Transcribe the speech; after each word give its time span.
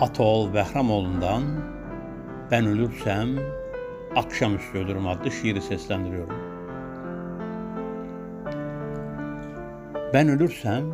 Ataol 0.00 0.54
Behramoğlu'ndan 0.54 1.42
Ben 2.50 2.66
Ölürsem 2.66 3.28
Akşamüstü 4.16 4.78
Ölürüm 4.78 5.06
adlı 5.06 5.30
şiiri 5.30 5.60
seslendiriyorum. 5.60 6.36
Ben 10.14 10.28
ölürsem 10.28 10.84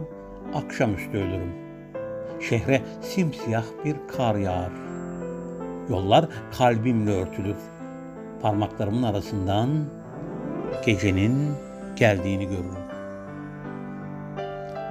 akşamüstü 0.55 1.19
ölürüm. 1.19 1.53
Şehre 2.41 2.83
simsiyah 3.01 3.65
bir 3.85 3.97
kar 4.17 4.37
yağar. 4.37 4.73
Yollar 5.91 6.29
kalbimle 6.59 7.11
örtülür. 7.11 7.57
Parmaklarımın 8.43 9.03
arasından 9.03 9.69
gecenin 10.87 11.53
geldiğini 11.97 12.45
görürüm. 12.49 12.89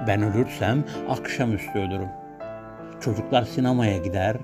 Ben 0.06 0.22
ölürsem 0.22 0.84
akşamüstü 1.08 1.78
ölürüm. 1.78 2.27
Çocuklar 3.00 3.42
sinemaya 3.42 3.98
gider, 3.98 4.36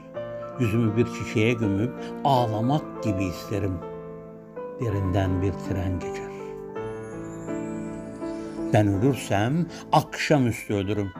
yüzümü 0.61 0.97
bir 0.97 1.07
çiçeğe 1.07 1.53
gömüp 1.53 1.93
ağlamak 2.25 3.03
gibi 3.03 3.25
isterim. 3.25 3.79
Derinden 4.81 5.43
bir 5.43 5.53
tren 5.53 6.01
geçer. 6.01 6.35
Ben 8.73 8.89
ölürsem 8.89 9.67
akşamüstü 9.93 10.75
ölürüm. 10.75 11.12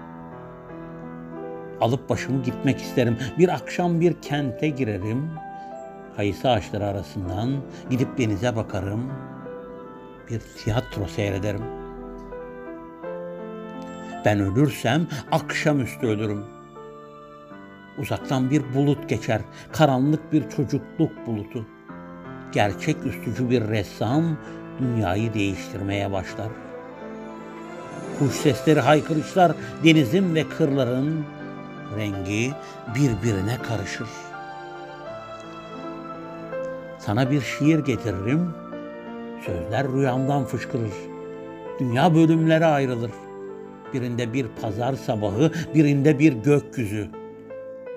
Alıp 1.81 2.09
başımı 2.09 2.43
gitmek 2.43 2.81
isterim. 2.81 3.19
Bir 3.39 3.49
akşam 3.49 4.01
bir 4.01 4.23
kente 4.23 4.69
girerim. 4.69 5.31
Kayısı 6.17 6.51
ağaçları 6.51 6.87
arasından 6.87 7.51
gidip 7.91 8.19
denize 8.19 8.57
bakarım. 8.57 9.13
Bir 10.31 10.41
tiyatro 10.41 11.07
seyrederim. 11.07 11.63
Ben 14.25 14.41
ölürsem 14.41 15.07
akşamüstü 15.33 16.07
ölürüm. 16.07 16.45
Uzaktan 17.99 18.51
bir 18.51 18.63
bulut 18.75 19.09
geçer, 19.09 19.41
karanlık 19.73 20.33
bir 20.33 20.51
çocukluk 20.51 21.27
bulutu. 21.27 21.67
Gerçek 22.53 22.97
üstücü 23.07 23.51
bir 23.51 23.69
ressam 23.69 24.37
dünyayı 24.79 25.35
değiştirmeye 25.35 26.13
başlar. 26.13 26.49
Kuş 28.19 28.33
sesleri, 28.33 28.81
haykırışlar, 28.81 29.53
denizin 29.85 30.35
ve 30.35 30.49
kırların 30.49 31.25
rengi 31.97 32.53
birbirine 32.95 33.59
karışır. 33.69 34.09
Sana 36.99 37.31
bir 37.31 37.41
şiir 37.41 37.79
getiririm, 37.79 38.55
sözler 39.47 39.89
rüyamdan 39.93 40.45
fışkırır. 40.45 40.93
Dünya 41.81 42.15
bölümlere 42.15 42.67
ayrılır. 42.67 43.11
Birinde 43.93 44.33
bir 44.33 44.47
pazar 44.63 44.95
sabahı, 44.95 45.53
birinde 45.75 46.19
bir 46.19 46.33
gökyüzü. 46.33 47.09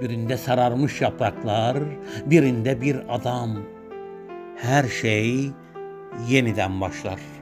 Birinde 0.02 0.38
sararmış 0.38 1.02
yapraklar, 1.02 1.78
birinde 2.26 2.82
bir 2.82 3.16
adam. 3.16 3.58
Her 4.56 4.84
şey 4.84 5.52
yeniden 6.30 6.82
başlar.'' 6.82 7.37